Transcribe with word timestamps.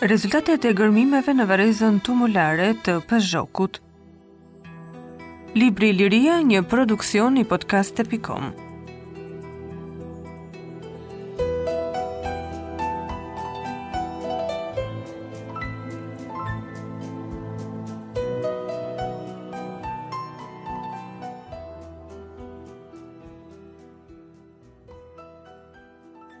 Rezultatet 0.00 0.64
e 0.64 0.70
gërmimeve 0.72 1.34
në 1.34 1.44
varezën 1.50 1.98
tumulare 2.06 2.70
të 2.86 2.96
pëzhokut 3.10 3.82
Libri 5.60 5.92
Liria, 5.98 6.40
një 6.52 6.64
produksion 6.72 7.36
i 7.36 7.44
podcast.com 7.52 8.48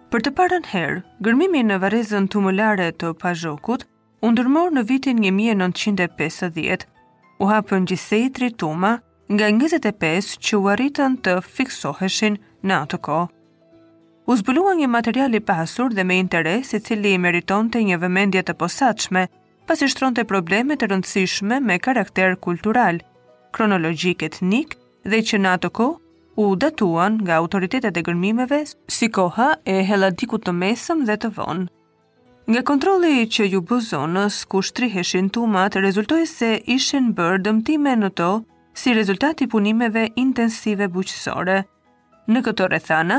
Për 0.08 0.22
të 0.24 0.30
parën 0.38 0.62
herë, 0.64 1.00
gërmimi 1.26 1.60
në 1.68 1.76
varezën 1.82 2.26
tumulare 2.32 2.86
të 2.96 3.10
pazhokut 3.20 3.82
u 4.24 4.30
ndërmor 4.32 4.70
në 4.72 4.84
vitin 4.88 5.18
1950. 5.20 6.86
U 7.44 7.48
hapën 7.50 7.84
gjithsej 7.90 8.30
tri 8.38 8.48
tuma 8.62 8.94
nga 9.28 9.50
25 9.52 10.30
që 10.46 10.54
u 10.62 10.70
arritën 10.72 11.18
të 11.24 11.34
fiksoheshin 11.58 12.40
në 12.64 12.78
atë 12.78 13.02
kohë. 13.04 13.28
U 14.28 14.36
zbulua 14.40 14.72
një 14.80 14.88
material 14.94 15.36
i 15.36 15.42
pasur 15.50 15.92
dhe 15.96 16.04
me 16.04 16.16
interes 16.22 16.72
i 16.76 16.80
cili 16.80 17.12
i 17.12 17.20
meritonte 17.26 17.82
një 17.84 18.00
vëmendje 18.02 18.46
të 18.48 18.56
posaçme, 18.60 19.26
pasi 19.68 19.90
shtronte 19.92 20.24
probleme 20.28 20.76
të 20.76 20.88
rëndësishme 20.92 21.60
me 21.68 21.76
karakter 21.78 22.36
kultural, 22.40 23.04
kronologjik 23.52 24.24
etnik 24.30 24.74
dhe 25.04 25.20
që 25.20 25.42
në 25.44 25.56
atë 25.58 25.72
kohë 25.80 26.07
u 26.38 26.56
datuan 26.60 27.18
nga 27.22 27.34
autoritetet 27.40 27.96
e 27.98 28.02
gërmimeve 28.06 28.58
si 28.94 29.08
koha 29.18 29.48
e 29.72 29.80
heladikut 29.90 30.44
të 30.46 30.52
mesëm 30.58 31.00
dhe 31.08 31.16
të 31.24 31.32
vonë. 31.38 31.64
Nga 32.52 32.62
kontroli 32.68 33.24
që 33.34 33.46
ju 33.54 33.60
bëzonës 33.70 34.36
ku 34.52 34.60
shtriheshin 34.68 35.28
tumat, 35.34 35.74
rezultoi 35.82 36.26
se 36.30 36.50
ishin 36.76 37.10
bërë 37.18 37.42
dëmtime 37.48 37.96
në 38.02 38.10
to 38.20 38.28
si 38.82 38.94
rezultati 38.94 39.48
punimeve 39.56 40.04
intensive 40.22 40.86
buqësore. 40.94 41.58
Në 42.32 42.42
këto 42.46 42.68
rethana, 42.72 43.18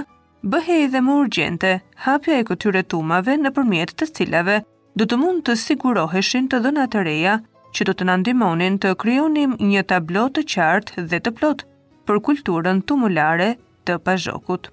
bëhe 0.55 0.77
i 0.83 0.87
dhe 0.93 1.01
më 1.09 1.15
urgjente 1.25 1.73
hapja 2.05 2.39
e 2.39 2.45
këtyre 2.51 2.85
tumave 2.93 3.35
në 3.43 3.51
përmjet 3.57 3.93
të 3.99 4.07
cilave 4.15 4.61
do 5.01 5.05
të 5.11 5.17
mund 5.25 5.43
të 5.49 5.57
siguroheshin 5.67 6.47
të 6.51 6.63
dhëna 6.65 6.87
të 6.95 7.03
reja 7.09 7.35
që 7.75 7.89
do 7.89 7.93
të 7.99 8.07
nëndimonin 8.11 8.79
të 8.79 8.93
kryonim 9.03 9.59
një 9.73 9.83
tablo 9.91 10.29
të 10.37 10.45
qartë 10.55 11.05
dhe 11.11 11.21
të 11.27 11.35
plotë 11.41 11.67
për 12.09 12.17
kulturën 12.25 12.79
tumulare 12.89 13.51
të 13.85 13.99
pazhokut. 14.01 14.71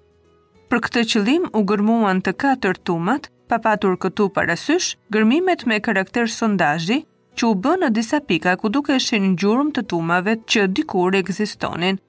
Për 0.72 0.80
këtë 0.86 1.02
qëllim 1.10 1.42
u 1.52 1.60
gërmuan 1.68 2.22
të 2.24 2.32
katër 2.40 2.78
tumat, 2.88 3.28
pa 3.50 3.58
patur 3.64 3.98
këtu 4.00 4.30
parasysh 4.36 4.94
gërmimet 5.12 5.66
me 5.68 5.76
karakter 5.88 6.30
sondazhi 6.32 7.02
që 7.36 7.50
u 7.50 7.58
bënë 7.66 7.82
në 7.82 7.90
disa 7.98 8.22
pika 8.28 8.56
ku 8.62 8.70
dukeshin 8.72 9.34
gjurëm 9.36 9.68
të 9.76 9.84
tumave 9.92 10.38
që 10.48 10.64
dikur 10.78 11.18
ekzistonin. 11.20 12.00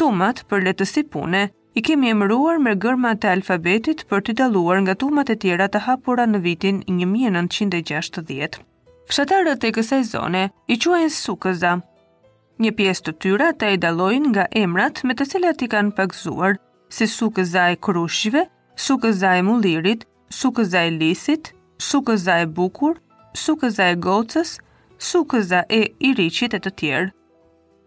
Tumat 0.00 0.40
për 0.48 0.64
letësi 0.70 1.02
pune 1.12 1.42
i 1.76 1.82
kemi 1.88 2.08
emëruar 2.16 2.56
me 2.64 2.72
gërma 2.84 3.12
të 3.20 3.34
alfabetit 3.36 4.06
për 4.08 4.24
të 4.30 4.36
daluar 4.40 4.80
nga 4.86 4.94
tumat 5.02 5.34
e 5.34 5.36
tjera 5.42 5.68
të 5.68 5.84
hapura 5.84 6.24
në 6.32 6.40
vitin 6.48 6.80
1960. 6.96 8.56
Fshatarët 9.12 9.68
e 9.68 9.74
kësaj 9.76 10.02
zone 10.16 10.46
i 10.74 10.78
quajnë 10.82 11.14
sukëza, 11.20 11.74
Një 12.64 12.70
pjesë 12.72 13.02
të 13.06 13.12
tyre 13.22 13.46
ata 13.52 13.68
i 13.74 13.78
dallojnë 13.80 14.30
nga 14.32 14.44
emrat 14.60 15.02
me 15.04 15.12
të 15.14 15.26
cilat 15.30 15.60
i 15.64 15.68
kanë 15.72 15.92
pagzuar, 15.98 16.54
si 16.88 17.04
sukëza 17.12 17.66
e 17.72 17.76
krushive, 17.86 18.46
sukëza 18.80 19.34
e 19.36 19.42
mullirit, 19.44 20.06
sukëza 20.32 20.86
e 20.88 20.94
lisit, 20.94 21.50
sukëza 21.88 22.38
e 22.40 22.46
bukur, 22.58 22.94
sukëza 23.42 23.90
e 23.92 23.98
gocës, 24.06 24.54
sukëza 25.10 25.66
e 25.68 25.82
iriqit 26.10 26.56
e 26.56 26.62
të 26.64 26.72
tjerë. 26.80 27.12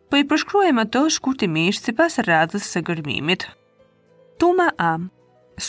Po 0.10 0.22
i 0.22 0.28
përshkruajmë 0.30 0.86
ato 0.86 1.02
shkurtimisht 1.18 1.90
si 1.90 1.96
pas 1.98 2.20
radhës 2.30 2.70
së 2.74 2.84
gërmimit. 2.92 3.46
Tuma 4.42 4.70
A, 4.78 4.96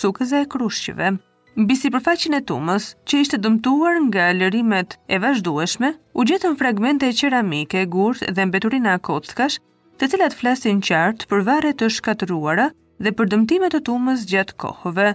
sukëza 0.03 0.45
e 0.45 0.49
krushqive, 0.57 1.11
Mbi 1.59 1.75
sipërfaqen 1.75 2.37
e 2.39 2.41
tumës, 2.47 2.85
që 3.11 3.19
ishte 3.25 3.39
dëmtuar 3.43 3.97
nga 4.07 4.29
lërimet 4.39 4.93
e 5.11 5.19
vazhdueshme, 5.23 5.89
u 6.15 6.23
gjetën 6.29 6.55
fragmente 6.61 7.09
qeramike, 7.21 7.81
gurt 7.91 8.23
dhe 8.37 8.45
mbeturina 8.47 8.93
kockash, 9.03 9.57
të 9.99 10.09
cilat 10.13 10.37
flasin 10.39 10.79
qartë 10.87 11.27
për 11.31 11.43
varre 11.49 11.73
të 11.75 11.89
shkatëruara 11.97 12.69
dhe 13.03 13.13
për 13.19 13.31
dëmtime 13.35 13.71
të 13.75 13.81
tumës 13.89 14.23
gjatë 14.31 14.55
kohëve. 14.63 15.09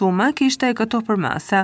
Tuma 0.00 0.30
kishte 0.40 0.72
e 0.72 0.78
këto 0.80 1.02
për 1.10 1.20
masa, 1.26 1.62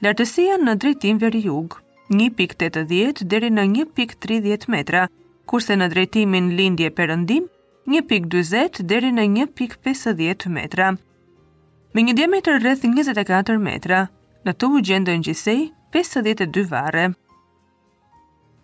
lartësia 0.00 0.56
në 0.62 0.78
drejtim 0.82 1.20
veri 1.20 1.44
jug, 1.50 1.76
1.80 2.16 3.24
deri 3.34 3.52
në 3.52 3.68
1.30 3.84 4.68
metra, 4.76 5.04
kurse 5.46 5.76
në 5.76 5.90
drejtimin 5.92 6.48
lindje 6.56 6.88
perëndim, 7.00 7.50
1.40 8.00 8.84
deri 8.94 9.12
në 9.20 9.28
1.50 9.34 10.48
metra 10.58 10.94
me 11.92 12.02
një 12.06 12.14
diametër 12.16 12.60
rreth 12.62 12.84
24 12.86 13.58
metra. 13.60 14.06
Në 14.46 14.54
tubë 14.58 14.80
gjendën 14.88 15.22
gjisej 15.26 15.58
52 15.94 16.62
vare. 16.70 17.08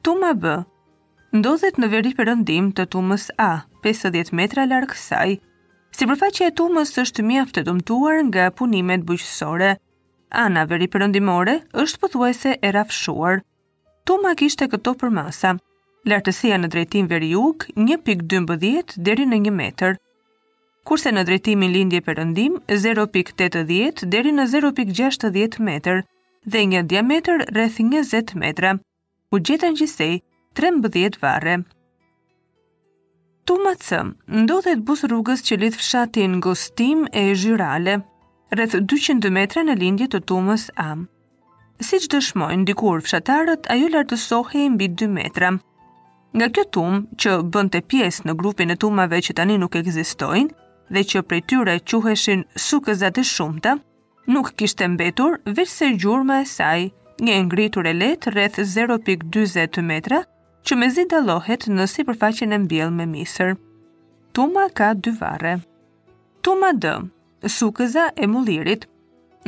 Tuma 0.03 0.31
B 0.33 0.55
ndodhet 1.37 1.77
në 1.77 1.91
veri 1.93 2.15
përëndim 2.17 2.71
të 2.77 2.87
tumës 2.94 3.27
A, 3.38 3.65
50 3.84 4.33
metra 4.33 4.65
larkë 4.65 4.97
saj. 4.97 5.37
Si 5.93 6.06
përfaqe 6.09 6.49
e 6.49 6.55
tumës 6.56 6.94
është 7.03 7.25
mjaft 7.28 7.59
të 7.59 7.67
dëmtuar 7.69 8.22
nga 8.31 8.49
punimet 8.50 9.05
A 9.43 9.77
Ana 10.31 10.65
veri 10.69 10.88
përëndimore 10.88 11.61
është 11.75 11.99
pëthuese 12.03 12.56
e 12.62 12.71
rafshuar. 12.72 13.43
Tuma 14.05 14.34
kishte 14.34 14.69
këto 14.69 14.94
për 14.94 15.11
masa. 15.11 15.55
Lartësia 16.06 16.56
në 16.59 16.69
drejtim 16.72 17.06
veri 17.09 17.31
jug 17.31 17.67
1.12 17.77 18.97
deri 18.97 19.25
në 19.27 19.37
1 19.44 19.53
metrë 19.53 19.94
kurse 20.88 21.10
në 21.12 21.21
drejtimin 21.28 21.69
lindje 21.75 21.99
përëndim 22.04 22.54
0.80 22.82 24.06
deri 24.12 24.31
në 24.34 24.44
0.60 24.50 25.59
meter 25.69 25.99
dhe 26.53 26.62
një 26.71 26.81
diameter 26.93 27.43
rreth 27.50 27.76
20 27.94 28.31
metra, 28.41 28.71
u 29.32 29.37
gjetën 29.47 29.75
gjisej 29.76 30.15
13 30.60 31.19
vare. 31.21 31.59
Tuma 33.49 33.75
cë, 33.82 33.99
ndodhet 34.47 34.81
bus 34.91 35.04
rrugës 35.09 35.44
që 35.44 35.59
lidh 35.60 35.76
fshatin 35.76 36.38
Gostim 36.47 37.03
e 37.16 37.25
Zhyrale, 37.43 37.99
rreth 38.56 38.78
200 38.93 39.31
metra 39.38 39.65
në 39.69 39.76
lindje 39.82 40.09
të 40.15 40.20
tumës 40.32 40.70
A. 40.81 40.94
Si 41.87 42.00
që 42.00 42.09
dëshmojnë, 42.16 42.65
dikur 42.69 43.05
fshatarët, 43.05 43.69
ajo 43.76 43.91
lartësohi 43.93 44.65
mbi 44.76 44.88
2 45.05 45.10
metra. 45.20 45.53
Nga 46.37 46.49
kjo 46.56 46.65
tumë, 46.78 47.03
që 47.20 47.34
bënd 47.56 47.75
të 47.76 47.84
pjesë 47.93 48.28
në 48.31 48.37
grupin 48.41 48.72
e 48.72 48.78
tumave 48.84 49.20
që 49.28 49.37
tani 49.41 49.59
nuk 49.60 49.76
egzistojnë, 49.81 50.56
dhe 50.94 51.03
që 51.10 51.21
prej 51.28 51.43
tyre 51.50 51.75
quheshin 51.91 52.43
sukëzat 52.66 53.19
e 53.21 53.25
shumëta, 53.32 53.72
nuk 54.32 54.50
kishte 54.59 54.87
mbetur 54.94 55.38
veç 55.56 55.71
se 55.75 55.91
gjurma 56.00 56.41
e 56.43 56.47
saj, 56.49 56.88
një 57.25 57.34
ngritur 57.47 57.84
e 57.87 57.93
let 57.94 58.28
rreth 58.32 58.60
0.20 58.75 59.81
metra, 59.91 60.22
që 60.66 60.76
me 60.78 60.88
zi 60.93 61.04
dalohet 61.10 61.69
në 61.72 61.87
si 61.93 62.04
përfaqin 62.09 62.53
e 62.53 62.59
mbjell 62.65 62.93
me 62.94 63.06
misër. 63.06 63.54
Tuma 64.37 64.69
ka 64.76 64.93
dy 64.94 65.12
vare. 65.21 65.56
Tuma 66.44 66.72
dë, 66.76 66.94
sukëza 67.59 68.09
e 68.22 68.26
mullirit, 68.28 68.84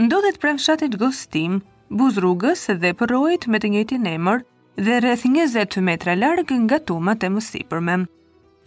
ndodhet 0.01 0.41
pre 0.41 0.55
fshatit 0.59 0.97
gostim, 0.99 1.61
buzrugës 1.91 2.67
dhe 2.83 2.95
përrojt 2.99 3.47
me 3.51 3.61
të 3.61 3.71
njëti 3.75 3.99
nemër 4.05 4.45
dhe 4.87 4.99
rreth 5.03 5.27
20 5.29 5.83
metra 5.89 6.15
largë 6.17 6.57
nga 6.67 6.79
tumat 6.89 7.25
e 7.27 7.31
mësipërme. 7.37 7.99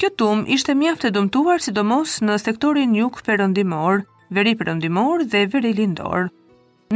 Kjo 0.02 0.08
tum 0.18 0.40
ishte 0.50 0.74
mjaftë 0.78 1.10
e 1.10 1.14
dëmtuar 1.16 1.60
si 1.62 1.72
domos 1.78 2.16
në 2.26 2.40
sektorin 2.42 2.94
njuk 2.96 3.20
përëndimor, 3.28 4.00
veri 4.36 4.54
përëndimor 4.58 5.22
dhe 5.30 5.44
veri 5.54 5.72
lindor. 5.78 6.32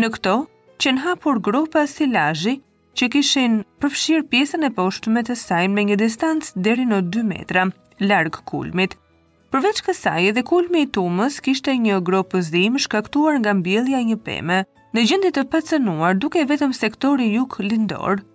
Në 0.01 0.09
këto, 0.15 0.33
qenë 0.81 1.03
hapur 1.03 1.38
gropa 1.47 1.83
si 1.91 2.07
lajji, 2.09 2.55
që 2.97 3.09
kishin 3.13 3.59
përfshirë 3.83 4.25
pjesën 4.31 4.65
e 4.65 4.71
poshtme 4.79 5.21
të 5.27 5.35
sajnë 5.38 5.73
me 5.77 5.83
një 5.91 5.97
distancë 6.01 6.63
deri 6.67 6.88
në 6.89 7.03
2 7.13 7.25
metra, 7.35 7.67
largë 8.01 8.41
kulmit. 8.49 8.95
Përveç 9.53 9.83
kësaj 9.85 10.31
edhe 10.31 10.43
kulmi 10.50 10.81
i 10.83 10.89
tumës 10.97 11.38
kishte 11.45 11.75
një 11.85 12.00
gropëzim 12.09 12.79
shkaktuar 12.81 13.38
nga 13.43 13.53
mbjellja 13.61 14.01
një 14.09 14.17
peme, 14.25 14.63
në 14.97 15.05
gjendit 15.05 15.38
të 15.38 15.45
pacenuar 15.53 16.17
duke 16.17 16.41
vetëm 16.50 16.73
sektori 16.73 17.29
juk 17.38 17.59
lindor, 17.61 18.25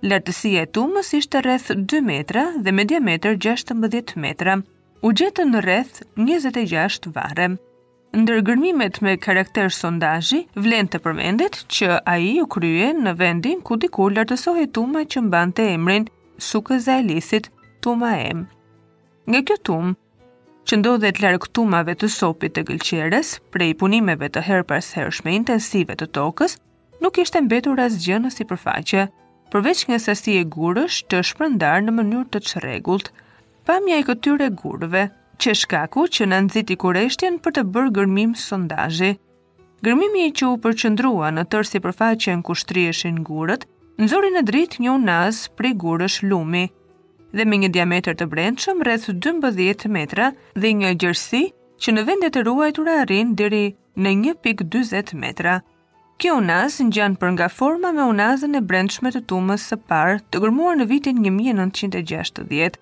Lartësia 0.00 0.62
e 0.64 0.68
tumës 0.74 1.10
ishte 1.16 1.40
rreth 1.44 1.74
2 1.92 1.98
metra 2.04 2.42
dhe 2.64 2.72
me 2.72 2.86
diametër 2.88 3.34
16 3.36 4.14
metra. 4.16 4.54
U 5.04 5.10
gjetën 5.12 5.48
në 5.52 5.60
rreth 5.64 5.98
26 6.16 7.10
varre. 7.12 7.50
Ndër 8.16 8.40
gërmimet 8.48 9.00
me 9.04 9.14
karakter 9.20 9.68
sondazhi, 9.70 10.46
vlen 10.56 10.88
të 10.90 11.02
përmendet 11.04 11.60
që 11.70 11.98
ai 12.08 12.38
u 12.42 12.48
krye 12.50 12.90
në 12.96 13.12
vendin 13.20 13.60
ku 13.60 13.76
dikur 13.76 14.12
lartësohej 14.16 14.70
tuma 14.76 15.04
që 15.04 15.20
mbante 15.28 15.66
emrin 15.74 16.08
Sukëza 16.40 16.96
e 16.98 17.04
Lisit, 17.04 17.50
Tuma 17.84 18.14
M. 18.22 18.46
Nga 19.28 19.42
kjo 19.50 19.56
tum, 19.68 19.92
që 20.66 20.76
ndodhet 20.80 21.20
larg 21.20 21.44
tumave 21.56 21.92
të 22.00 22.08
sopit 22.12 22.56
të 22.56 22.64
gëlqerës, 22.72 23.34
prej 23.52 23.74
punimeve 23.84 24.32
të 24.32 24.42
herpas 24.48 24.92
hershme 24.96 25.36
intensive 25.36 25.96
të 26.00 26.08
tokës, 26.16 26.56
nuk 27.04 27.20
ishte 27.20 27.40
mbetur 27.44 27.80
asgjë 27.84 28.18
në 28.24 28.36
sipërfaqe 28.38 29.08
përveç 29.50 29.80
nga 29.90 29.96
sasi 30.02 30.32
e 30.40 30.44
gurësh 30.56 30.96
të 31.10 31.20
shpërndar 31.28 31.82
në 31.84 31.92
mënyrë 31.96 32.26
të 32.34 32.40
çrregullt. 32.50 33.08
Pamja 33.66 33.96
e 34.00 34.04
këtyre 34.06 34.46
gurëve, 34.60 35.00
që 35.42 35.52
shkaku 35.64 36.04
që 36.16 36.28
në 36.30 36.38
nëziti 36.46 36.76
kureshtjen 36.80 37.38
për 37.42 37.56
të 37.56 37.64
bërë 37.74 37.92
gërmim 37.98 38.34
sondajë. 38.38 39.08
Gërmimi 39.86 40.26
i 40.28 40.32
që 40.38 40.48
u 40.52 40.58
përqëndrua 40.66 41.30
në 41.34 41.44
tërsi 41.54 41.80
përfaqen 41.84 42.38
në 42.42 42.46
kushtrieshin 42.50 43.20
gurët, 43.26 43.66
në 43.98 44.06
në 44.36 44.42
drit 44.50 44.72
një 44.84 44.90
unaz 45.00 45.42
pri 45.58 45.70
gurësh 45.82 46.20
lumi, 46.30 46.64
dhe 47.36 47.44
me 47.46 47.56
një 47.62 47.70
diameter 47.74 48.14
të 48.16 48.26
brendshëm 48.32 48.82
rreth 48.86 49.08
12 49.18 49.88
metra 49.96 50.30
dhe 50.60 50.68
një 50.82 50.94
gjërsi 51.02 51.42
që 51.80 51.88
në 51.96 52.02
vendet 52.08 52.36
e 52.38 52.42
ruajtura 52.46 53.00
rrinë 53.08 53.34
diri 53.42 53.64
në 53.98 54.10
1.20 54.32 55.14
metra. 55.26 55.58
Kjo 56.20 56.32
unaz 56.36 56.74
në 56.84 56.92
gjanë 56.92 57.16
për 57.20 57.30
nga 57.32 57.46
forma 57.48 57.90
me 57.96 58.04
unazën 58.12 58.56
e 58.58 58.60
brendshme 58.70 59.08
të 59.14 59.22
tumës 59.30 59.62
së 59.70 59.76
parë 59.90 60.18
të 60.34 60.40
gërmuar 60.44 60.74
në 60.76 60.86
vitin 60.90 61.22
1960. 61.24 62.76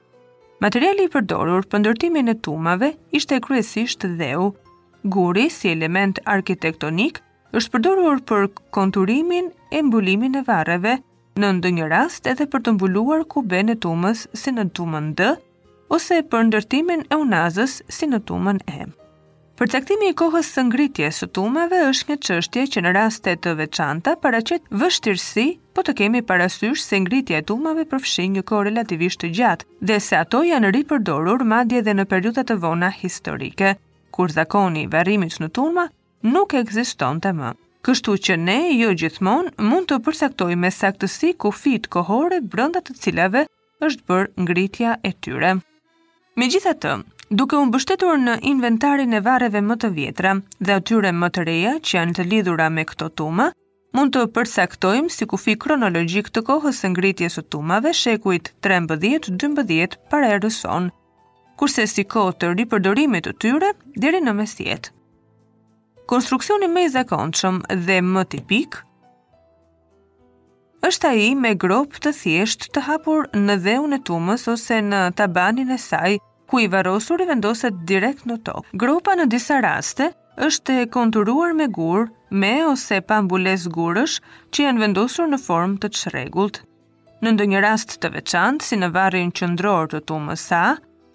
Materiali 0.64 1.04
i 1.06 1.12
përdorur 1.12 1.62
për 1.70 1.84
ndërtimin 1.84 2.32
e 2.34 2.34
tumave 2.48 2.88
ishte 3.20 3.38
kryesisht 3.46 4.08
dheu. 4.18 4.48
Guri, 5.16 5.44
si 5.58 5.70
element 5.76 6.18
arkitektonik, 6.34 7.22
është 7.54 7.72
përdorur 7.76 8.24
për 8.26 8.48
konturimin 8.74 9.52
e 9.70 9.84
mbulimin 9.86 10.34
e 10.34 10.46
vareve, 10.50 10.96
në 11.38 11.54
ndonjë 11.60 11.90
rast 11.94 12.26
edhe 12.34 12.48
për 12.56 12.66
të 12.66 12.74
mbuluar 12.74 13.22
kube 13.36 13.62
në 13.70 13.78
tumës 13.86 14.26
si 14.34 14.50
në 14.58 14.66
tumën 14.80 15.12
D, 15.22 15.30
ose 15.94 16.24
për 16.34 16.48
ndërtimin 16.50 17.06
e 17.06 17.22
unazës 17.26 17.78
si 17.86 18.10
në 18.10 18.24
tumën 18.32 18.64
E. 18.80 18.88
Përcaktimi 19.58 20.06
i 20.12 20.14
kohës 20.18 20.48
së 20.54 20.62
ngritjes 20.68 21.16
së 21.18 21.26
tumave 21.34 21.78
është 21.88 22.12
një 22.12 22.16
çështje 22.26 22.62
që 22.74 22.82
në 22.84 22.90
raste 22.96 23.32
të 23.42 23.54
veçanta 23.58 24.12
paraqet 24.22 24.68
vështirësi, 24.82 25.44
po 25.74 25.82
të 25.82 25.94
kemi 25.98 26.20
parasysh 26.28 26.78
se 26.86 27.00
ngritja 27.02 27.40
e 27.40 27.44
tumave 27.48 27.82
përfshin 27.90 28.36
një 28.36 28.44
kohë 28.52 28.68
relativisht 28.68 29.24
të 29.24 29.30
gjatë 29.40 29.66
dhe 29.90 29.96
se 30.04 30.14
ato 30.20 30.44
janë 30.50 30.70
ripërdorur 30.78 31.42
madje 31.54 31.82
edhe 31.82 31.96
në 31.98 32.06
periudha 32.12 32.44
të 32.46 32.58
vona 32.62 32.92
historike, 33.00 33.72
kur 34.14 34.30
zakoni 34.36 34.86
i 34.86 34.90
varrimit 34.94 35.40
në 35.42 35.50
tumë 35.58 35.88
nuk 36.36 36.54
ekzistonte 36.60 37.34
më. 37.40 37.50
Kështu 37.82 38.14
që 38.28 38.38
ne 38.46 38.58
jo 38.78 38.94
gjithmonë 39.02 39.56
mund 39.72 39.90
të 39.90 39.98
përcaktojmë 40.06 40.68
me 40.68 40.74
saktësi 40.80 41.34
kufit 41.44 41.90
kohore 41.98 42.38
brenda 42.54 42.78
të 42.86 42.94
cilave 43.02 43.42
është 43.82 44.06
bërë 44.08 44.42
ngritja 44.46 44.94
e 45.02 45.16
tyre. 45.18 45.56
Megjithatë, 46.38 47.00
duke 47.30 47.56
unë 47.60 47.72
bështetur 47.74 48.16
në 48.22 48.36
inventarin 48.48 49.12
e 49.14 49.20
vareve 49.20 49.60
më 49.64 49.74
të 49.82 49.88
vjetra 49.94 50.30
dhe 50.64 50.76
atyre 50.80 51.10
më 51.12 51.28
të 51.34 51.42
reja 51.48 51.72
që 51.84 51.96
janë 51.98 52.14
të 52.18 52.24
lidhura 52.30 52.68
me 52.72 52.84
këto 52.88 53.08
tuma, 53.20 53.50
mund 53.96 54.14
të 54.16 54.22
përsaktojmë 54.36 55.12
si 55.12 55.28
kufi 55.28 55.54
kronologjik 55.60 56.30
të 56.32 56.42
kohës 56.48 56.80
së 56.82 56.90
ngritjes 56.94 57.36
së 57.38 57.44
tumave 57.52 57.92
shekuit 57.94 58.50
13-12 58.64 59.96
para 60.12 60.30
erës 60.38 60.62
sonë, 60.64 60.90
kurse 61.60 61.84
si 61.90 62.04
kohë 62.08 62.36
të 62.40 62.52
ripërdorimit 62.62 63.28
të 63.28 63.32
tyre 63.44 63.72
deri 63.96 64.20
në 64.24 64.34
mesjet. 64.40 64.90
Konstruksioni 66.08 66.68
me 66.72 66.86
i 66.86 66.92
zakonqëm 66.94 67.60
dhe 67.86 68.00
më 68.02 68.22
tipik 68.36 68.80
është 70.88 71.08
ai 71.10 71.30
me 71.36 71.50
grop 71.58 71.96
të 72.00 72.12
thjesht 72.22 72.68
të 72.72 72.80
hapur 72.86 73.26
në 73.36 73.56
dheun 73.66 73.96
e 73.96 73.98
tumës 74.06 74.46
ose 74.48 74.76
në 74.88 75.02
tabanin 75.20 75.74
e 75.74 75.78
saj– 75.82 76.16
ku 76.48 76.60
i 76.64 76.68
varosur 76.72 77.20
i 77.20 77.26
vendoset 77.28 77.76
direkt 77.88 78.24
në 78.28 78.38
tokë. 78.46 78.72
Gropa 78.80 79.14
në 79.20 79.28
disa 79.32 79.60
raste 79.62 80.10
është 80.38 80.78
e 80.84 80.88
konturuar 80.94 81.54
me 81.58 81.66
gurë, 81.78 82.08
me 82.30 82.54
ose 82.68 83.00
pa 83.08 83.20
mbules 83.24 83.66
gurësh 83.74 84.18
që 84.52 84.64
janë 84.66 84.82
vendosur 84.86 85.28
në 85.32 85.38
formë 85.44 85.80
të 85.82 85.90
çrregullt. 85.98 86.62
Në 87.22 87.32
ndonjë 87.34 87.62
rast 87.64 87.96
të 88.00 88.12
veçantë, 88.14 88.64
si 88.64 88.76
në 88.78 88.92
varrin 88.94 89.32
qendror 89.34 89.88
të 89.90 90.02
Tumës 90.06 90.48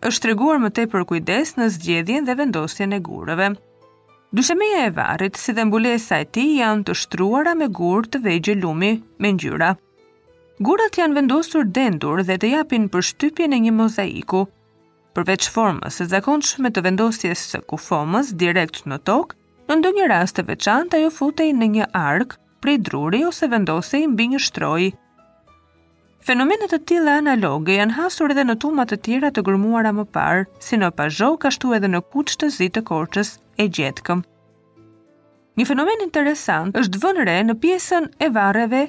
është 0.03 0.25
treguar 0.25 0.57
më 0.59 0.69
tepër 0.77 1.05
kujdes 1.07 1.53
në 1.55 1.65
zgjedhjen 1.77 2.25
dhe 2.27 2.33
vendosjen 2.35 2.91
e 2.91 2.99
gurëve. 3.05 3.53
Dyshemeja 4.35 4.81
e 4.87 4.89
varrit 4.97 5.37
si 5.39 5.53
dhe 5.55 5.63
mbulesa 5.69 6.17
e 6.19 6.25
tij 6.35 6.57
janë 6.59 6.83
të 6.87 6.95
shtruara 7.05 7.53
me 7.55 7.69
gurë 7.71 8.09
të 8.11 8.19
vegjël 8.25 8.59
lumi 8.59 8.89
me 9.23 9.31
ngjyra. 9.35 9.69
Gurat 10.59 10.99
janë 10.99 11.15
vendosur 11.21 11.63
dendur 11.77 12.19
dhe 12.27 12.35
të 12.41 12.51
japin 12.57 12.89
përshtypjen 12.91 13.55
e 13.55 13.61
një 13.67 13.73
mozaiku, 13.77 14.43
përveç 15.13 15.45
formës 15.55 15.97
së 15.99 16.05
zakonshme 16.11 16.69
të 16.73 16.81
vendosjes 16.87 17.41
së 17.53 17.59
kufomës 17.69 18.31
direkt 18.43 18.83
në 18.89 18.97
tokë, 19.09 19.35
në 19.69 19.77
ndonjë 19.81 20.07
rast 20.11 20.39
të 20.39 20.45
veçantë 20.49 20.99
ajo 20.99 21.11
futej 21.17 21.51
në 21.57 21.67
një 21.75 21.87
ark 21.99 22.33
prej 22.65 22.79
druri 22.87 23.19
ose 23.27 23.47
vendosej 23.51 24.01
mbi 24.13 24.25
një 24.33 24.41
shtroj. 24.47 24.87
Fenomenet 26.27 26.71
të 26.71 26.79
tilla 26.89 27.17
analoge 27.19 27.75
janë 27.77 27.97
hasur 27.97 28.31
edhe 28.31 28.45
në 28.47 28.55
tumat 28.63 28.93
të 28.93 28.97
tjera 29.05 29.31
të 29.35 29.43
gërmuara 29.49 29.91
më 29.95 30.05
parë, 30.15 30.45
si 30.65 30.79
në 30.79 30.89
Pazhok 30.97 31.47
ashtu 31.49 31.73
edhe 31.75 31.89
në 31.91 31.99
Kuçë 32.13 32.37
të 32.43 32.49
Zi 32.57 32.69
të 32.73 32.83
Korçës 32.87 33.33
e 33.59 33.67
gjetkëm. 33.77 34.21
Një 35.59 35.65
fenomen 35.69 36.01
interesant 36.05 36.77
është 36.79 37.01
vënë 37.03 37.25
re 37.27 37.35
në 37.51 37.57
pjesën 37.63 38.07
e 38.25 38.29
varreve 38.37 38.85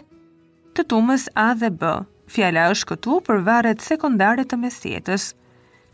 të 0.79 0.87
tumës 0.95 1.27
A 1.47 1.51
dhe 1.59 1.73
B. 1.81 1.97
Fjala 2.33 2.69
është 2.73 2.93
këtu 2.95 3.19
për 3.27 3.43
varret 3.49 3.83
sekondare 3.85 4.47
të 4.49 4.61
mesjetës, 4.63 5.33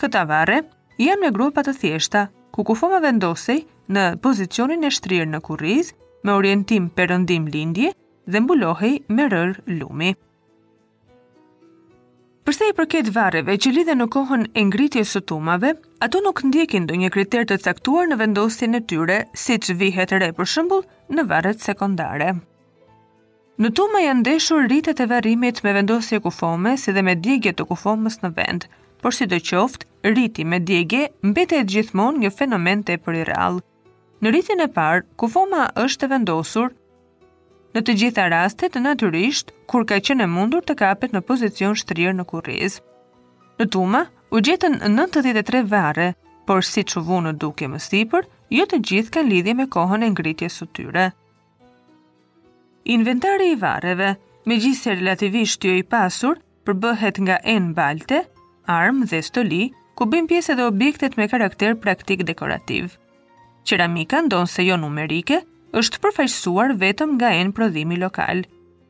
Këta 0.01 0.23
vare 0.33 0.63
janë 0.97 1.21
me 1.21 1.29
grupa 1.37 1.61
të 1.61 1.75
thjeshta, 1.83 2.23
ku 2.57 2.65
kufoma 2.65 3.03
vendosej 3.05 3.59
në 3.93 4.05
pozicionin 4.25 4.89
e 4.89 4.91
shtrirë 4.97 5.29
në 5.29 5.41
kuriz, 5.45 5.91
me 6.25 6.33
orientim 6.33 6.87
përëndim 6.97 7.51
lindje 7.53 7.91
dhe 8.25 8.41
mbulohej 8.41 8.95
me 9.13 9.27
rër 9.35 9.53
lumi. 9.69 10.15
Përse 12.49 12.71
i 12.71 12.75
përket 12.81 13.11
vareve 13.13 13.59
që 13.63 13.73
lidhen 13.77 14.01
në 14.01 14.07
kohën 14.17 14.47
e 14.57 14.63
ngritjes 14.71 15.13
së 15.15 15.23
tumave, 15.29 15.75
ato 16.05 16.25
nuk 16.25 16.41
ndjekin 16.49 16.87
ndonjë 16.89 17.13
kriter 17.19 17.45
të 17.47 17.61
caktuar 17.69 18.09
në 18.09 18.17
vendosjen 18.23 18.79
e 18.79 18.81
tyre, 18.89 19.19
siç 19.37 19.69
vihet 19.83 20.17
re 20.17 20.33
për 20.41 20.49
shembull 20.55 20.81
në 21.13 21.27
varet 21.29 21.61
sekondare. 21.69 22.33
Në 23.61 23.69
tumë 23.77 24.05
janë 24.07 24.21
ndeshur 24.25 24.65
rritet 24.65 25.05
e 25.05 25.11
varrimit 25.13 25.61
me 25.63 25.77
vendosje 25.77 26.25
kufome 26.25 26.79
si 26.81 26.97
dhe 26.97 27.05
me 27.05 27.19
djegje 27.21 27.53
të 27.59 27.69
kufomës 27.75 28.17
në 28.25 28.33
vend, 28.41 28.65
por 29.01 29.17
sidoqoftë, 29.17 29.87
rriti 30.05 30.45
me 30.45 30.59
djegje 30.61 31.09
mbetet 31.23 31.69
gjithmonë 31.69 32.25
një 32.25 32.31
fenomen 32.37 32.83
të 32.87 32.97
e 32.97 32.99
për 33.03 33.19
i 33.21 33.25
real. 33.29 33.61
Në 34.21 34.33
rritin 34.33 34.61
e 34.61 34.69
parë, 34.73 35.03
ku 35.19 35.29
foma 35.29 35.67
është 35.83 36.05
të 36.07 36.13
vendosur, 36.13 36.73
në 37.75 37.83
të 37.87 37.95
gjitha 38.01 38.25
rastet, 38.33 38.77
naturisht, 38.83 39.53
kur 39.71 39.85
ka 39.87 40.01
qenë 40.03 40.27
mundur 40.29 40.65
të 40.67 40.75
kapet 40.81 41.13
në 41.15 41.21
pozicion 41.23 41.77
shtrirë 41.79 42.17
në 42.19 42.25
kuriz. 42.29 42.81
Në 43.61 43.69
tuma, 43.73 44.03
u 44.35 44.41
gjetën 44.43 44.79
93 44.91 45.63
vare, 45.71 46.11
por 46.49 46.65
si 46.67 46.83
që 46.83 47.03
vunë 47.07 47.31
në 47.31 47.37
duke 47.39 47.69
më 47.71 47.79
sipër, 47.85 48.27
jo 48.51 48.67
të 48.67 48.81
gjithë 48.89 49.15
kanë 49.19 49.31
lidhje 49.31 49.55
me 49.55 49.69
kohën 49.71 50.03
e 50.03 50.11
ngritjes 50.17 50.59
së 50.61 50.67
tyre. 50.75 51.07
Inventari 52.91 53.53
i 53.53 53.59
varreve, 53.61 54.15
megjithëse 54.51 54.97
relativisht 55.01 55.65
jo 55.69 55.77
i 55.79 55.85
pasur, 55.87 56.41
përbëhet 56.67 57.21
nga 57.23 57.39
en 57.55 57.71
balte, 57.77 58.25
armë 58.81 59.07
dhe 59.13 59.23
stoli, 59.23 59.65
ku 60.01 60.07
bëjmë 60.09 60.31
pjesë 60.33 60.55
dhe 60.57 60.65
objektet 60.65 61.17
me 61.21 61.27
karakter 61.29 61.75
praktik 61.77 62.23
dekorativ. 62.29 62.95
Qeramika, 63.69 64.23
ndonë 64.25 64.49
se 64.49 64.65
jo 64.65 64.79
numerike, 64.81 65.43
është 65.77 66.01
përfaqësuar 66.01 66.73
vetëm 66.81 67.19
nga 67.19 67.35
enë 67.41 67.53
prodhimi 67.59 67.99
lokal. 68.01 68.41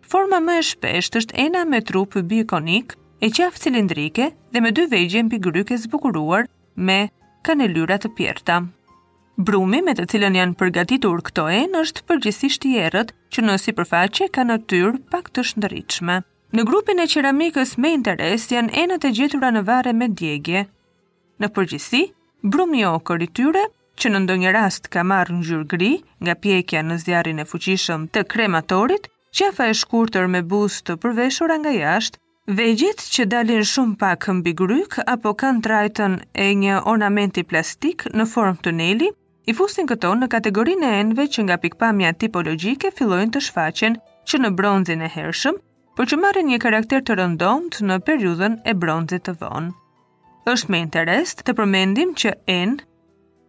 Forma 0.07 0.38
më 0.47 0.59
e 0.61 0.62
shpesht 0.71 1.19
është 1.19 1.35
ena 1.49 1.64
me 1.67 1.81
trup 1.83 2.14
bikonik, 2.31 2.95
e 3.26 3.31
qafë 3.35 3.62
cilindrike 3.64 4.29
dhe 4.55 4.62
me 4.62 4.71
dy 4.71 4.87
vegje 4.93 5.25
mbi 5.26 5.40
gryke 5.49 5.76
zbukuruar 5.83 6.47
me 6.76 7.00
kanelyra 7.43 7.99
të 7.99 8.14
pjerta. 8.14 8.61
Brumi 9.37 9.83
me 9.83 9.97
të 9.99 10.07
cilën 10.12 10.38
janë 10.38 10.59
përgatitur 10.62 11.26
këto 11.26 11.49
enë 11.59 11.83
është 11.88 12.07
përgjithsisht 12.07 12.69
i 12.71 12.76
errët, 12.87 13.11
që 13.35 13.45
në 13.49 13.59
sipërfaqe 13.67 14.31
ka 14.37 14.47
natyrë 14.47 14.95
pak 15.11 15.33
të 15.35 15.45
shndërritshme. 15.50 16.21
Në 16.55 16.69
grupin 16.71 17.02
e 17.02 17.11
qeramikës 17.11 17.75
me 17.83 17.97
interes 17.99 18.47
janë 18.55 18.76
enët 18.85 19.07
e 19.11 19.17
gjetura 19.19 19.50
në 19.55 19.67
varre 19.71 19.93
me 20.02 20.07
djegje, 20.11 20.69
Në 21.40 21.49
përgjithsi, 21.56 21.99
brumi 22.52 22.82
okër 22.87 23.23
i 23.25 23.28
tyre, 23.38 23.62
që 24.00 24.11
në 24.12 24.18
ndonjë 24.26 24.50
rast 24.56 24.88
ka 24.92 25.00
marrë 25.09 25.38
në 25.38 25.44
gjyrë 25.49 25.66
gri, 25.73 25.88
nga 26.26 26.35
pjekja 26.42 26.82
në 26.85 26.97
zjarin 27.04 27.40
e 27.40 27.47
fuqishëm 27.49 28.02
të 28.12 28.25
krematorit, 28.32 29.09
qafa 29.38 29.70
e 29.73 29.76
shkurtër 29.80 30.28
me 30.35 30.42
bus 30.50 30.76
të 30.85 30.99
përveshura 31.00 31.56
nga 31.62 31.73
jashtë, 31.76 32.20
gjithë 32.82 33.09
që 33.14 33.26
dalin 33.32 33.64
shumë 33.73 33.97
pak 34.02 34.28
mbi 34.37 34.52
gryk 34.61 34.99
apo 35.14 35.32
kanë 35.40 35.62
trajtën 35.64 36.14
e 36.47 36.47
një 36.62 36.76
ornamenti 36.92 37.44
plastik 37.52 38.04
në 38.12 38.26
form 38.35 38.56
të 38.62 38.75
neli, 38.82 39.09
i 39.50 39.52
fusin 39.56 39.87
këto 39.88 40.12
në 40.20 40.28
kategorinë 40.37 40.87
e 40.87 41.00
enve 41.06 41.25
që 41.26 41.47
nga 41.49 41.56
pikpamja 41.64 42.12
tipologjike 42.20 42.92
fillojnë 43.00 43.32
të 43.32 43.40
shfaqen 43.49 43.97
që 44.28 44.42
në 44.44 44.52
bronzin 44.61 45.00
e 45.09 45.12
hershëm, 45.16 45.56
por 45.97 46.09
që 46.12 46.20
marrin 46.26 46.50
një 46.52 46.61
karakter 46.66 47.00
të 47.04 47.18
rëndomt 47.23 47.80
në 47.88 48.00
periudhën 48.11 48.61
e 48.66 48.75
bronzit 48.87 49.28
të 49.30 49.38
vonë 49.47 49.79
është 50.54 50.73
me 50.75 50.78
interes 50.85 51.33
të 51.40 51.52
përmendim 51.59 52.11
që 52.21 52.33
en 52.59 52.76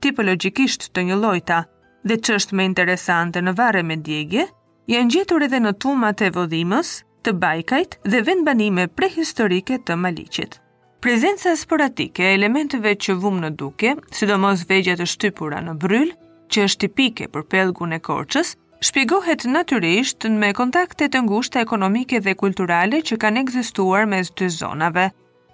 tipologjikisht 0.06 0.90
të 0.96 1.04
një 1.10 1.18
llojta 1.24 1.62
dhe 2.10 2.18
që 2.26 2.36
është 2.40 2.58
me 2.58 2.66
interesante 2.70 3.42
në 3.46 3.54
vare 3.60 3.82
me 3.86 3.98
djegje, 4.08 4.48
janë 4.90 5.14
gjetur 5.16 5.46
edhe 5.46 5.60
në 5.62 5.74
tumat 5.84 6.22
e 6.26 6.32
vodhimës, 6.38 6.94
të 7.26 7.34
bajkajt 7.44 8.00
dhe 8.12 8.22
vendbanime 8.28 8.88
prehistorike 8.98 9.78
të 9.90 9.98
maliqit. 10.04 10.58
Prezenca 11.02 11.54
sporatike 11.58 12.26
e 12.30 12.34
elementeve 12.38 12.96
që 13.06 13.14
vumë 13.24 13.44
në 13.44 13.52
duke, 13.62 13.94
sidomos 14.18 14.64
vegjat 14.70 15.02
të 15.02 15.08
shtypura 15.16 15.62
në 15.66 15.78
bryl, 15.84 16.12
që 16.52 16.66
është 16.66 16.82
tipike 16.86 17.30
për 17.34 17.46
pelgun 17.54 17.94
e 17.94 18.00
korqës, 18.08 18.56
shpigohet 18.84 19.46
natyrisht 19.54 20.26
me 20.44 20.54
kontakte 20.58 21.10
të 21.10 21.24
ngushta 21.28 21.62
ekonomike 21.66 22.20
dhe 22.26 22.36
kulturale 22.44 23.04
që 23.08 23.18
kanë 23.22 23.46
ekzistuar 23.46 24.10
mes 24.10 24.34
dy 24.38 24.50
zonave, 24.60 25.10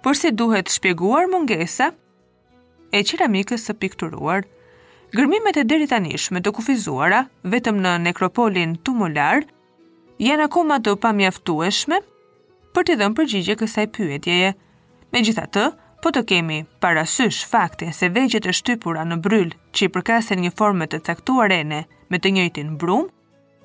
Por 0.08 0.16
si 0.16 0.30
duhet 0.40 0.70
shpjeguar 0.72 1.26
mungesa 1.28 1.90
e 2.96 3.02
qeramikës 3.04 3.66
së 3.68 3.74
pikturuar, 3.76 4.46
gërmimet 5.12 5.58
e 5.60 5.64
deri 5.68 5.84
të 5.86 6.50
kufizuara 6.56 7.26
vetëm 7.44 7.76
në 7.84 7.92
nekropolin 8.06 8.72
tumular 8.88 9.44
janë 10.28 10.46
akoma 10.48 10.78
të 10.80 10.94
pamjaftueshme 11.04 12.00
për 12.72 12.82
të 12.88 12.96
dhënë 13.02 13.16
përgjigje 13.18 13.54
kësaj 13.60 13.84
pyetjeje. 13.96 14.54
Megjithatë, 15.12 15.52
të, 15.52 15.64
po 16.00 16.08
të 16.16 16.22
kemi 16.32 16.62
parasysh 16.80 17.44
faktin 17.52 17.92
se 17.92 18.08
vegjet 18.08 18.46
e 18.48 18.56
shtypura 18.58 19.04
në 19.04 19.20
bryl 19.26 19.52
që 19.76 19.84
i 19.84 19.92
përkasin 19.92 20.40
një 20.40 20.54
forme 20.56 20.88
të 20.88 21.02
caktuar 21.04 21.52
ene 21.52 21.84
me 22.08 22.16
të 22.16 22.32
njëjtin 22.38 22.72
brum 22.80 23.10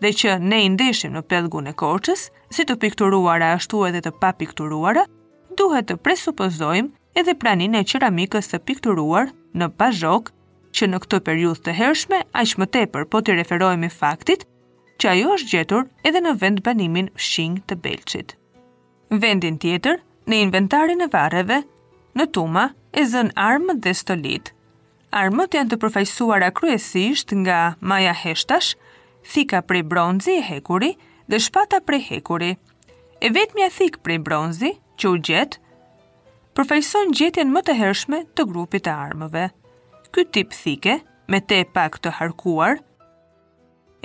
dhe 0.03 0.11
që 0.11 0.39
ne 0.43 0.65
i 0.65 0.69
ndeshim 0.75 1.15
në 1.15 1.23
pellgun 1.31 1.71
e 1.71 1.77
Korçës, 1.83 2.27
si 2.51 2.67
të 2.67 2.81
pikturuara 2.83 3.53
ashtu 3.55 3.85
edhe 3.87 4.03
të 4.03 4.17
papikturuara, 4.19 5.05
duhet 5.57 5.87
të 5.89 5.95
presupozojmë 6.05 7.19
edhe 7.19 7.33
pranin 7.39 7.75
e 7.77 7.83
qeramikës 7.89 8.49
të 8.51 8.59
pikturuar 8.67 9.29
në 9.59 9.67
bazhok, 9.79 10.31
që 10.73 10.87
në 10.89 10.99
këto 11.03 11.19
periuth 11.27 11.61
të 11.65 11.73
hershme, 11.77 12.19
aq 12.33 12.55
më 12.61 12.67
tepër 12.75 13.05
po 13.13 13.21
të 13.21 13.35
referojmë 13.41 13.89
i 13.89 13.93
faktit, 13.93 14.47
që 14.99 15.09
ajo 15.11 15.35
është 15.35 15.51
gjetur 15.53 15.85
edhe 16.09 16.21
në 16.25 16.33
vend 16.41 16.63
banimin 16.65 17.09
shing 17.15 17.59
të 17.69 17.77
belqit. 17.85 18.33
Vendin 19.13 19.59
tjetër, 19.61 19.99
në 20.25 20.39
inventarin 20.47 21.05
e 21.05 21.09
vareve, 21.13 21.59
në 22.17 22.25
tuma 22.33 22.67
e 22.95 23.05
zën 23.11 23.29
armë 23.37 23.77
dhe 23.85 23.93
stolit. 23.97 24.49
Armët 25.13 25.53
janë 25.53 25.69
të 25.73 25.77
përfajsuara 25.83 26.49
kryesisht 26.57 27.35
nga 27.43 27.59
maja 27.79 28.13
heshtash, 28.17 28.71
thika 29.33 29.61
prej 29.61 29.83
bronzi 29.91 30.39
e 30.39 30.41
hekuri 30.47 30.95
dhe 31.29 31.37
shpata 31.39 31.83
prej 31.85 32.01
hekuri. 32.09 32.53
E 33.21 33.29
vetë 33.31 33.59
mja 33.59 33.69
thikë 33.71 34.01
prej 34.03 34.17
bronzi, 34.25 34.73
që 35.01 35.11
u 35.11 35.17
gjetë, 35.27 35.59
përfajson 36.57 37.13
gjetjen 37.17 37.51
më 37.53 37.61
të 37.67 37.75
hershme 37.79 38.23
të 38.37 38.45
grupit 38.49 38.85
të 38.85 38.93
armëve. 39.05 39.47
Ky 40.13 40.25
tip 40.31 40.53
thike, 40.53 40.99
me 41.31 41.39
te 41.41 41.63
pak 41.73 41.99
të 42.03 42.11
harkuar, 42.19 42.79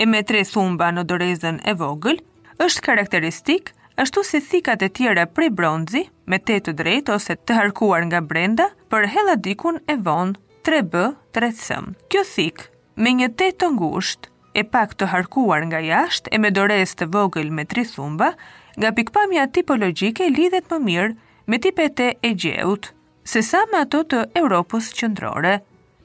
e 0.01 0.07
me 0.07 0.23
tre 0.25 0.45
thumba 0.47 0.91
në 0.95 1.05
dorezën 1.11 1.59
e 1.69 1.75
vogël, 1.81 2.21
është 2.63 2.85
karakteristik 2.89 3.75
ashtu 3.99 4.23
si 4.25 4.41
thikat 4.49 4.83
e 4.87 4.91
tjera 4.95 5.27
prej 5.27 5.51
bronzi, 5.59 6.05
me 6.31 6.39
te 6.39 6.59
të 6.63 6.75
drejt 6.79 7.11
ose 7.13 7.37
të 7.37 7.57
harkuar 7.59 8.07
nga 8.09 8.21
brenda, 8.23 8.69
për 8.89 9.09
heladikun 9.15 9.81
e 9.91 9.99
vonë 10.07 10.39
3B 10.67 11.07
3 11.35 11.57
sëm. 11.59 11.93
Kjo 12.09 12.23
thik, 12.35 12.69
me 12.97 13.13
një 13.19 13.29
te 13.41 13.51
të 13.59 13.69
ngusht, 13.77 14.31
e 14.59 14.65
pak 14.67 14.95
të 14.99 15.11
harkuar 15.13 15.67
nga 15.71 15.83
jasht, 15.85 16.31
e 16.33 16.39
me 16.39 16.51
dorezë 16.55 17.03
të 17.03 17.11
vogël 17.15 17.51
me 17.55 17.67
tri 17.71 17.85
thumba, 17.87 18.33
nga 18.79 18.93
pikpamja 18.95 19.45
tipologjike 19.53 20.31
lidhet 20.39 20.71
më 20.75 20.79
mirë 20.89 21.15
me 21.51 21.59
tipet 21.65 22.01
e 22.05 22.09
Egjeut 22.31 22.89
se 23.33 23.43
sa 23.43 23.65
me 23.73 23.81
ato 23.83 24.05
të 24.11 24.21
Europës 24.41 24.93
qëndrore, 25.01 25.55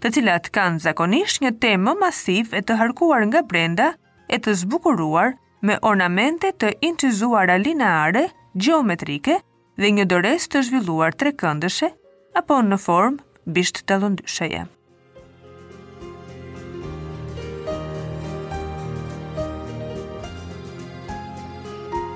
të 0.01 0.12
cilat 0.15 0.50
kanë 0.56 0.82
zakonisht 0.88 1.42
një 1.46 1.51
temë 1.65 1.94
masiv 2.01 2.53
e 2.58 2.63
të 2.65 2.77
harkuar 2.82 3.27
nga 3.30 3.44
brenda 3.51 3.89
e 4.34 4.42
të 4.44 4.56
zbukuruar 4.63 5.36
me 5.70 5.77
ornamente 5.92 6.50
të 6.62 6.74
intizuar 6.89 7.53
alinare, 7.60 8.25
geometrike 8.65 9.38
dhe 9.80 9.89
një 10.00 10.06
dores 10.13 10.50
të 10.51 10.65
zhvilluar 10.68 11.13
tre 11.18 11.34
këndëshe 11.44 11.89
apo 12.42 12.62
në 12.72 12.80
formë 12.88 13.53
bisht 13.60 13.86
të 13.88 14.01
lëndysheje. 14.01 14.65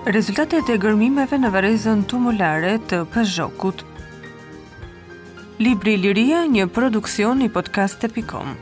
Rezultatet 0.08 0.70
e 0.72 0.76
gërmimeve 0.80 1.36
në 1.42 1.50
varezën 1.52 2.04
tumulare 2.08 2.78
të 2.88 3.02
pëzhokut. 3.12 3.82
Libri 5.60 5.98
Liria, 6.00 6.46
një 6.54 6.70
produksion 6.78 7.44
i 7.44 7.52
podcast.com 7.60 8.58